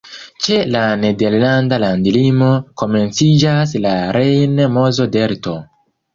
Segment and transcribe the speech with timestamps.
[0.43, 2.49] Ĉe la nederlanda landlimo
[2.83, 5.57] komenciĝas la Rejn-Mozo-Delto.